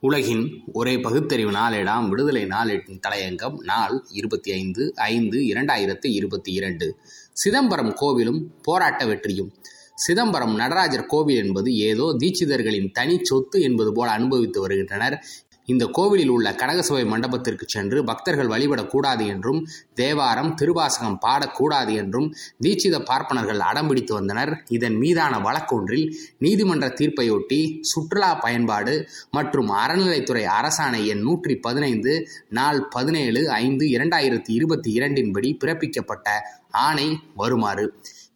உலகின் 0.00 0.62
ஒரே 0.72 0.98
பகுத்தறிவு 0.98 1.50
நாளேடாம் 1.50 2.08
விடுதலை 2.08 2.44
நாளேட்டின் 2.44 3.00
தலையங்கம் 3.08 3.56
நாள் 3.58 4.04
இருபத்தி 4.10 4.52
ஐந்து 4.52 4.92
ஐந்து 4.94 5.38
இரண்டாயிரத்தி 5.40 6.06
இருபத்தி 6.06 6.52
இரண்டு. 6.52 6.98
சிதம்பரம் 7.32 7.94
கோவிலும் 8.00 8.40
போராட்ட 8.62 9.06
வெற்றியும். 9.06 9.54
சிதம்பரம் 9.94 10.54
நடராஜர் 10.54 11.06
கோவில் 11.06 11.44
என்பது 11.44 11.76
ஏதோ 11.76 12.16
தீட்சிதர்களின் 12.18 12.90
தனி 12.92 13.18
சொத்து 13.22 13.60
என்பது 13.60 13.92
போல 13.92 14.10
அனுபவித்து 14.10 14.60
வருகின்றனர். 14.60 15.24
இந்த 15.66 15.84
கோவிலில் 15.98 16.32
உள்ள 16.36 16.48
கனகசபை 16.60 17.04
மண்டபத்திற்கு 17.12 17.66
சென்று 17.74 17.98
பக்தர்கள் 18.04 18.52
வழிபடக்கூடாது 18.54 19.24
என்றும் 19.26 19.60
தேவாரம் 19.94 20.52
திருவாசகம் 20.54 21.18
பாடக்கூடாது 21.26 21.92
என்றும் 22.02 22.28
தீட்சித 22.62 22.96
பார்ப்பனர்கள் 23.04 23.62
அடம்பிடித்து 23.70 24.12
வந்தனர். 24.12 24.52
இதன் 24.68 24.96
மீதான 24.96 25.34
வழக்கொன்றில் 25.38 26.06
நீதிமன்ற 26.38 26.88
தீர்ப்பையொட்டி 26.98 27.60
சுற்றுலா 27.92 28.30
பயன்பாடு 28.34 28.94
மற்றும் 29.30 29.70
அறநிலைத்துறை 29.82 30.44
அரசாணை 30.58 31.02
எண் 31.06 31.24
நூற்றி 31.28 31.56
பதினைந்து 31.56 32.14
நாள் 32.48 32.80
பதினேழு 32.88 33.42
ஐந்து 33.62 33.86
இரண்டாயிரத்தி 33.86 34.52
இருபத்தி 34.58 34.92
இரண்டின்படி 34.92 35.50
பிறப்பிக்கப்பட்ட 35.64 36.28
ஆணை 36.70 37.08
வருமாறு. 37.34 37.86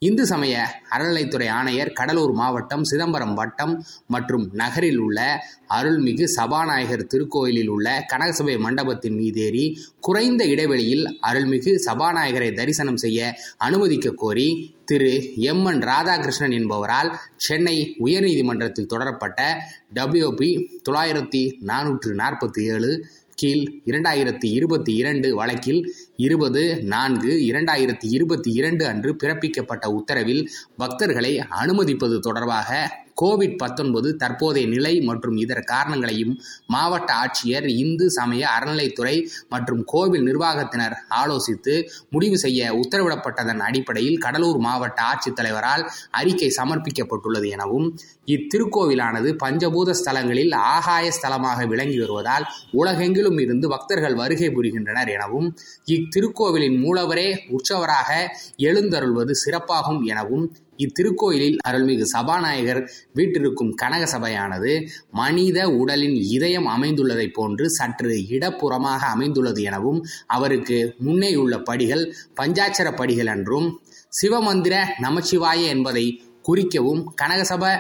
இந்து 0.02 0.24
சமய 0.24 0.52
அறநிலைத்துறை 0.92 1.48
ஆணையர் 1.54 1.90
கடலூர் 1.92 2.32
மாவட்டம் 2.32 2.84
சிதம்பரம் 2.84 3.34
வட்டம் 3.34 3.74
மற்றும் 4.06 4.46
நகரில் 4.52 5.00
உள்ள 5.00 5.18
அருள்மிகு 5.70 6.26
சபாநாயகர் 6.36 7.04
திருக்கோயிலில் 7.06 7.68
உள்ள 7.68 7.88
கனகசபை 8.08 8.54
மண்டபத்தின் 8.58 9.18
மீதேறி 9.18 9.64
குறைந்த 10.00 10.44
இடைவெளியில் 10.46 11.04
அருள்மிகு 11.22 11.74
சபாநாயகரை 11.86 12.50
தரிசனம் 12.52 12.98
செய்ய 12.98 13.20
அனுமதிக்க 13.58 14.14
கோரி 14.16 14.48
திரு 14.84 15.12
எம் 15.48 15.64
என் 15.64 15.84
ராதாகிருஷ்ணன் 15.86 16.56
என்பவரால் 16.56 17.10
சென்னை 17.40 17.76
உயர்நீதிமன்றத்தில் 18.00 18.90
தொடரப்பட்ட 18.90 19.40
டபிள்யூபி 19.94 20.50
தொள்ளாயிரத்தி 20.82 21.42
நானூற்று 21.64 22.12
நாற்பத்தி 22.14 22.64
ஏழு 22.72 22.90
கீழ் 23.40 23.64
இரண்டாயிரத்தி 23.84 24.48
இருபத்தி 24.50 24.92
இரண்டு 24.94 25.28
வழக்கில் 25.34 25.80
இருபது 26.18 26.62
நான்கு 26.86 27.32
இரண்டாயிரத்தி 27.46 28.08
இருபத்தி 28.08 28.50
இரண்டு 28.52 28.84
அன்று 28.86 29.10
பிறப்பிக்கப்பட்ட 29.14 29.86
உத்தரவில் 29.92 30.42
பக்தர்களை 30.78 31.32
அனுமதிப்பது 31.58 32.18
தொடர்பாக 32.18 32.70
கோவிட் 33.20 33.56
பத்தொன்பது 33.58 34.08
தற்போதைய 34.20 34.66
நிலை 34.66 34.94
மற்றும் 35.06 35.36
இதர 35.36 35.58
காரணங்களையும் 35.66 36.34
மாவட்ட 36.68 37.10
ஆட்சியர் 37.20 37.68
இந்து 37.76 38.06
சமய 38.10 38.42
அறநிலைத்துறை 38.50 39.16
மற்றும் 39.48 39.82
கோவில் 39.84 40.26
நிர்வாகத்தினர் 40.26 40.96
ஆலோசித்து 41.20 41.74
முடிவு 42.10 42.38
செய்ய 42.38 42.70
உத்தரவிடப்பட்டதன் 42.80 43.60
அடிப்படையில் 43.60 44.20
கடலூர் 44.20 44.60
மாவட்ட 44.60 45.00
ஆட்சித்தலைவரால் 45.10 45.84
அறிக்கை 46.12 46.50
சமர்ப்பிக்கப்பட்டுள்ளது 46.58 47.48
எனவும் 47.48 47.86
இத்திருக்கோவிலானது 48.28 49.28
பஞ்சபூத 49.40 49.94
ஸ்தலங்களில் 50.00 50.52
ஆகாய 50.68 51.06
ஸ்தலமாக 51.16 51.60
விளங்கி 51.66 51.98
வருவதால் 51.98 52.44
உலகெங்கிலும் 52.72 53.38
இருந்து 53.38 53.66
பக்தர்கள் 53.68 54.18
வருகை 54.20 54.50
புரிகின்றனர் 54.50 55.10
எனவும் 55.10 55.48
இத்திருக்கோவிலின் 55.88 56.78
மூலவரே 56.80 57.28
உற்சவராக 57.50 58.10
எழுந்தருள்வது 58.62 59.34
சிறப்பாகும் 59.42 60.02
எனவும் 60.06 60.44
இத்திருக்கோயிலில் 60.80 61.58
அருள்மிகு 61.68 62.06
சபாநாயகர் 62.12 62.80
வீட்டிருக்கும் 63.14 63.72
கனக 63.74 64.02
சபையானது 64.06 64.72
மனித 65.12 65.58
உடலின் 65.76 66.16
இதயம் 66.30 66.68
அமைந்துள்ளதைப் 66.68 67.34
போன்று 67.34 67.66
சற்று 67.70 68.16
இடப்புறமாக 68.30 69.02
அமைந்துள்ளது 69.08 69.62
எனவும் 69.62 70.00
அவருக்கு 70.28 70.78
முன்னேயுள்ள 71.04 71.56
படிகள் 71.62 72.04
பஞ்சாட்சர 72.40 72.90
படிகள் 72.94 73.26
என்றும் 73.26 73.68
சிவமந்திர 74.12 74.74
நமச்சிவாய 74.98 75.60
என்பதை 75.68 76.06
குறிக்கவும் 76.48 77.02
கனகசபை 77.14 77.72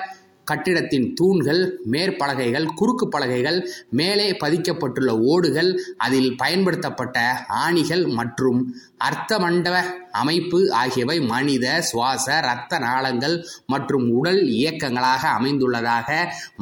கட்டிடத்தின் 0.50 1.06
தூண்கள் 1.18 1.62
மேற்பலகைகள் 1.92 2.66
குறுக்கு 2.80 3.06
பலகைகள் 3.08 3.58
மேலே 4.00 4.28
பதிக்கப்பட்டுள்ள 4.42 5.10
ஓடுகள் 5.32 5.70
அதில் 6.06 6.30
பயன்படுத்தப்பட்ட 6.42 7.18
ஆணிகள் 7.64 8.04
மற்றும் 8.18 8.60
அர்த்த 9.08 9.38
மண்டப 9.44 9.76
அமைப்பு 10.22 10.60
ஆகியவை 10.82 11.16
மனித 11.32 11.66
சுவாச 11.90 12.26
இரத்த 12.44 12.78
நாளங்கள் 12.86 13.36
மற்றும் 13.74 14.06
உடல் 14.18 14.42
இயக்கங்களாக 14.58 15.22
அமைந்துள்ளதாக 15.38 16.08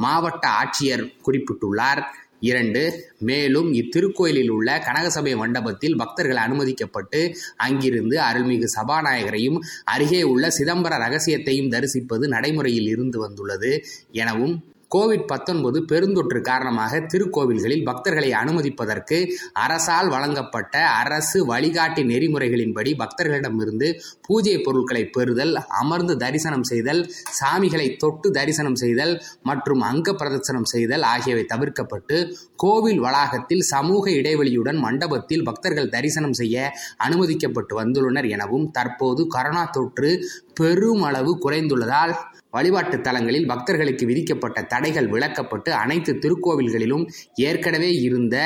மாவட்ட 0.05 0.43
ஆட்சியர் 0.61 1.05
குறிப்பிட்டுள்ளார். 1.27 2.03
இரண்டு 2.41 2.81
மேலும் 3.19 3.69
இத்திருக்கோயிலில் 3.73 4.49
உள்ள 4.49 4.69
கனகசபை 4.79 5.33
மண்டபத்தில் 5.35 5.95
பக்தர்கள் 5.95 6.37
அனுமதிக்கப்பட்டு 6.37 7.21
அங்கிருந்து 7.57 8.17
அருள்மிகு 8.19 8.69
சபாநாயகரையும் 8.77 9.59
அருகே 9.85 10.23
உள்ள 10.23 10.47
சிதம்பர 10.59 10.97
ரகசியத்தையும் 10.97 11.71
தரிசிப்பது 11.71 12.27
நடைமுறையில் 12.27 12.87
இருந்து 12.87 13.19
வந்துள்ளது 13.19 13.71
எனவும் 14.11 14.55
கோவிட் 14.91 15.25
பத்தொன்பது 15.29 15.79
பெருந்தொற்று 15.89 16.39
காரணமாக 16.41 17.01
திருக்கோவில்களில் 17.05 17.83
பக்தர்களை 17.85 18.29
அனுமதிப்பதற்கு 18.39 19.17
அரசால் 19.63 20.09
வழங்கப்பட்ட 20.09 20.75
அரசு 20.99 21.39
வழிகாட்டி 21.45 22.03
நெறிமுறைகளின்படி 22.03 22.91
பக்தர்களிடமிருந்து 22.99 23.87
பூஜை 24.27 24.55
பொருட்களை 24.59 25.03
பெறுதல் 25.09 25.53
அமர்ந்து 25.79 26.15
தரிசனம் 26.17 26.65
செய்தல் 26.69 27.01
சாமிகளை 27.39 27.87
தொட்டு 27.95 28.29
தரிசனம் 28.31 28.79
செய்தல் 28.79 29.13
மற்றும் 29.43 29.83
அங்க 29.83 30.07
பிரதர்சனம் 30.13 30.69
செய்தல் 30.69 31.05
ஆகியவை 31.09 31.43
தவிர்க்கப்பட்டு 31.45 32.17
கோவில் 32.55 32.99
வளாகத்தில் 32.99 33.63
சமூக 33.69 34.05
இடைவெளியுடன் 34.13 34.79
மண்டபத்தில் 34.79 35.45
பக்தர்கள் 35.45 35.93
தரிசனம் 35.93 36.37
செய்ய 36.39 36.57
அனுமதிக்கப்பட்டு 36.99 37.73
வந்துள்ளனர் 37.79 38.29
எனவும் 38.29 38.67
தற்போது 38.71 39.21
கரோனா 39.29 39.63
தொற்று 39.71 40.11
பெருமளவு 40.59 41.31
குறைந்துள்ளதால் 41.41 42.13
வழிபாட்டு 42.49 42.97
தலங்களில் 43.01 43.47
பக்தர்களுக்கு 43.47 44.03
விதிக்கப்பட்ட 44.05 44.59
தடைகள் 44.63 45.09
விலக்கப்பட்டு 45.09 45.69
அனைத்து 45.73 46.11
திருக்கோவில்களிலும் 46.15 47.03
ஏற்கனவே 47.41 47.91
இருந்த 47.99 48.37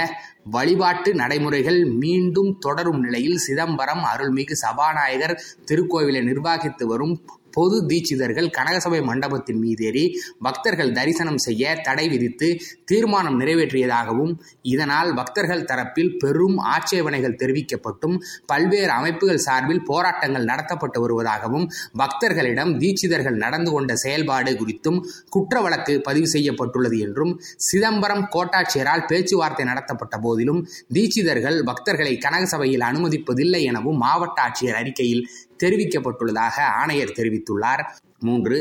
வழிபாட்டு 0.51 1.09
நடைமுறைகள் 1.13 1.79
மீண்டும் 1.97 2.51
தொடரும் 2.59 2.99
நிலையில் 2.99 3.39
சிதம்பரம் 3.39 4.03
அருள்மிகு 4.09 4.57
சபாநாயகர் 4.61 5.39
திருக்கோவிலை 5.65 6.23
நிர்வாகித்து 6.23 6.87
வரும் 6.87 7.15
பொது 7.53 7.77
தீட்சிதர்கள் 7.89 8.49
கனகசபை 8.53 8.99
மண்டபத்தின் 9.07 9.61
மீதேறி 9.63 10.03
பக்தர்கள் 10.43 10.93
தரிசனம் 10.93 11.41
செய்ய 11.43 11.73
தடை 11.83 12.05
விதித்து 12.09 12.47
தீர்மானம் 12.85 13.37
நிறைவேற்றியதாகவும் 13.41 14.33
இதனால் 14.65 15.11
பக்தர்கள் 15.13 15.65
தரப்பில் 15.65 16.11
பெரும் 16.17 16.57
ஆட்சேபனைகள் 16.73 17.37
தெரிவிக்கப்பட்டும் 17.41 18.15
பல்வேறு 18.45 18.91
அமைப்புகள் 18.93 19.43
சார்பில் 19.43 19.83
போராட்டங்கள் 19.87 20.49
நடத்தப்பட்டு 20.49 20.99
வருவதாகவும் 21.03 21.67
பக்தர்களிடம் 21.97 22.73
தீட்சிதர்கள் 22.79 23.41
நடந்து 23.43 23.71
கொண்ட 23.71 23.91
செயல்பாடு 24.03 24.53
குறித்தும் 24.53 24.99
குற்ற 25.29 25.61
வழக்கு 25.61 25.93
பதிவு 26.03 26.27
செய்யப்பட்டுள்ளது 26.27 26.97
என்றும் 26.99 27.33
சிதம்பரம் 27.67 28.25
கோட்டாட்சியரால் 28.33 29.07
பேச்சுவார்த்தை 29.07 29.65
நடத்தப்பட்ட 29.65 30.15
போதிலும் 30.23 30.61
தீட்சிதர்கள் 30.95 31.57
பக்தர்களை 31.63 32.13
கனகசபையில் 32.23 32.87
அனுமதிப்பதில்லை 32.87 33.61
எனவும் 33.63 34.01
மாவட்ட 34.03 34.39
ஆட்சியர் 34.43 34.79
அறிக்கையில் 34.79 35.23
தெரிவிக்கப்பட்டுள்ளதாக 35.63 36.57
ஆணையர் 36.81 37.17
தெரிவித்துள்ளார். 37.19 37.83
மூன்று 38.19 38.59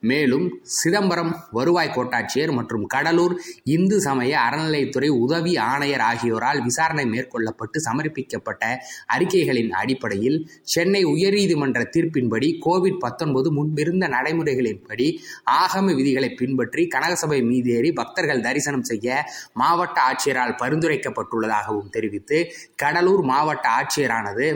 மேலும் 0.00 0.44
சிதம்பரம் 0.72 1.30
வருவாய் 1.50 1.92
கோட்டாட்சியர் 1.94 2.52
மற்றும் 2.52 2.84
கடலூர் 2.86 3.34
இந்து 3.64 3.96
சமய 4.00 4.32
அறநிலையத்துறை 4.38 5.08
உதவி 5.22 5.52
ஆணையர் 5.64 6.00
ஆகியோரால் 6.00 6.60
விசாரணை 6.62 7.04
மேற்கொள்ளப்பட்டு 7.04 7.78
சமர்ப்பிக்கப்பட்ட 7.78 8.62
அறிக்கைகளின் 9.06 9.72
அடிப்படையில் 9.72 10.38
சென்னை 10.64 11.02
உயர்நீதிமன்ற 11.04 11.82
தீர்ப்பின்படி 11.90 12.50
கோவிட் 12.66 13.00
பத்தொன்பது 13.00 13.50
முன்பிருந்த 13.52 14.06
நடைமுறைகளின்படி 14.08 15.08
ஆகம 15.58 15.94
விதிகளை 15.94 16.30
பின்பற்றி 16.34 16.84
கனகசபை 16.88 17.40
மீதேறி 17.42 17.92
பக்தர்கள் 17.92 18.40
தரிசனம் 18.40 18.82
செய்ய 18.82 19.20
மாவட்ட 19.54 19.98
ஆட்சியரால் 20.00 20.58
பரிந்துரைக்கப்பட்டுள்ளதாகவும் 20.62 21.90
தெரிவித்து 21.90 22.40
கடலூர் 22.76 23.24
மாவட்ட 23.24 23.68
ஆட்சியரானது 23.70 24.48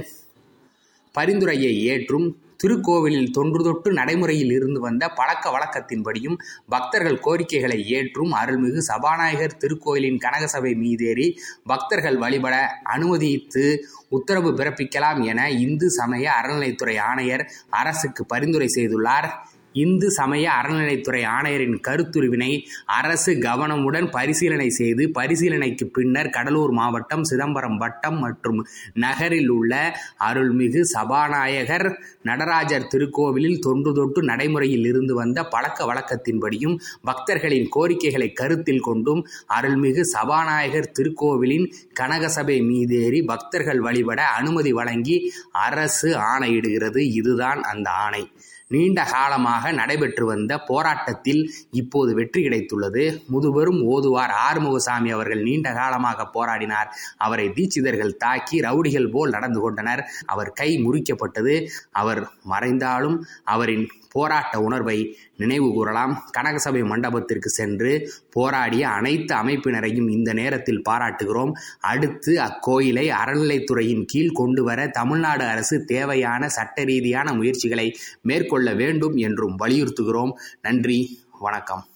பரிந்துரையை 1.15 1.75
ஏற்றும் 1.87 2.27
திருக்கோவிலில் 2.57 3.31
தொன்று 3.31 3.61
தொட்டு 3.65 3.89
நடைமுறையில் 3.93 4.53
இருந்து 4.53 4.81
வந்த 4.81 5.05
பழக்க 5.09 5.45
வழக்கத்தின்படியும் 5.51 6.37
பக்தர்கள் 6.69 7.19
கோரிக்கைகளை 7.21 7.79
ஏற்றும் 7.89 8.33
அருள்மிகு 8.33 8.81
சபாநாயகர் 8.91 9.57
திருக்கோயிலின் 9.61 10.21
கனகசபை 10.25 10.73
மீதேறி 10.75 11.27
பக்தர்கள் 11.67 12.17
வழிபட 12.17 12.55
அனுமதித்து 12.83 13.65
உத்தரவு 14.09 14.53
பிறப்பிக்கலாம் 14.53 15.21
என 15.25 15.51
இந்து 15.61 15.89
சமய 15.91 16.27
அறநிலைத்துறை 16.41 16.97
ஆணையர் 17.01 17.45
அரசுக்கு 17.71 18.25
பரிந்துரை 18.27 18.69
செய்துள்ளார். 18.77 19.29
இந்து 19.73 20.11
சமய 20.11 20.51
அறநிலைத்துறை 20.63 21.23
ஆணையரின் 21.27 21.79
கருத்துருவினை 21.89 22.65
அரசு 22.85 23.33
கவனமுடன் 23.33 24.11
பரிசீலனை 24.11 24.69
செய்து 24.71 25.11
பரிசீலனைக்கு 25.15 25.85
பின்னர் 25.85 26.31
கடலூர் 26.31 26.71
மாவட்டம் 26.71 27.25
சிதம்பரம் 27.25 27.77
வட்டம் 27.77 28.19
மற்றும் 28.19 28.67
நகரில் 28.95 29.49
உள்ள 29.49 29.99
அருள்மிகு 30.19 30.81
சபாநாயகர் 30.81 31.99
நடராஜர் 32.23 32.89
திருக்கோவிலில் 32.95 33.59
தொன்று 33.59 33.93
தொட்டு 33.93 34.23
நடைமுறையில் 34.23 34.87
இருந்து 34.87 35.15
வந்த 35.15 35.45
பழக்க 35.45 35.85
வழக்கத்தின்படியும் 35.85 36.77
பக்தர்களின் 37.05 37.69
கோரிக்கைகளை 37.69 38.33
கருத்தில் 38.33 38.81
கொண்டும் 38.81 39.27
அருள்மிகு 39.61 40.01
சபாநாயகர் 40.01 40.93
திருக்கோவிலின் 40.99 41.73
கனகசபை 42.01 42.59
மீதேறி 42.63 43.25
பக்தர்கள் 43.25 43.81
வழிபட 43.81 44.23
அனுமதி 44.27 44.73
வழங்கி 44.73 45.33
அரசு 45.53 46.17
ஆணையிடுகிறது. 46.17 46.99
இதுதான் 46.99 47.61
அந்த 47.63 47.91
ஆணை. 47.91 48.31
நீண்ட 48.75 49.01
காலமாக 49.15 49.73
நடைபெற்று 49.73 50.25
வந்த 50.27 50.53
போராட்டத்தில் 50.71 51.43
இப்போது 51.81 52.11
வெற்றி 52.15 52.41
கிடைத்துள்ளது. 52.47 53.05
முதுபெரும் 53.33 53.81
ஓதுவார் 53.93 54.35
ஆறுமுகசாமி 54.47 55.11
அவர்கள் 55.17 55.43
நீண்ட 55.43 55.69
காலமாக 55.81 56.29
போராடினார். 56.37 56.91
அவரை 57.19 57.49
தீட்சிதர்கள் 57.57 58.19
தாக்கி 58.25 58.59
ரவுடிகள் 58.61 59.11
போல் 59.11 59.35
நடந்து 59.37 59.61
கொண்டனர். 59.61 60.05
அவர் 60.27 60.53
கை 60.53 60.71
முறிக்கப்பட்டது. 60.87 61.57
அவர் 62.03 62.23
மறைந்தாலும் 62.53 63.19
அவரின் 63.55 63.85
போராட்ட 64.15 64.55
உணர்வை 64.61 64.97
நினைவு 65.37 65.69
கூறலாம். 65.73 66.13
கனகசபை 66.37 66.81
மண்டபத்திற்கு 66.91 67.51
சென்று 67.51 67.93
போராடிய 68.31 68.85
அனைத்து 68.99 69.33
அமைப்பினரையும் 69.35 70.09
இந்த 70.17 70.31
நேரத்தில் 70.41 70.83
பாராட்டுகிறோம். 70.89 71.53
அடுத்து 71.93 72.33
அக்கோயிலை 72.49 73.07
அறநிலைத்துறையின் 73.21 74.05
கீழ் 74.13 74.37
கொண்டு 74.41 74.63
வர 74.69 74.81
தமிழ்நாடு 74.99 75.45
அரசு 75.45 75.79
தேவையான 75.85 76.49
சட்ட 76.49 76.85
ரீதியான 76.91 77.33
முயற்சிகளை 77.33 77.87
மேற்கொள்ள 78.23 78.62
வேண்டும் 78.71 79.17
என்றும் 79.17 79.59
வலியுறுத்துகிறோம். 79.59 80.33
நன்றி 80.63 81.21
வணக்கம். 81.41 81.87